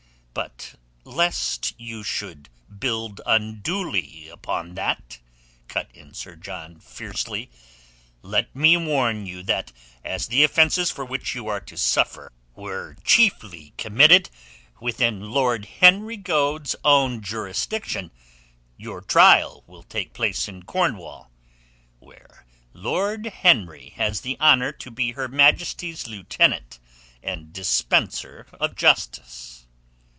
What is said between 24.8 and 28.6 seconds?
be Her Majesty's Lieutenant and dispenser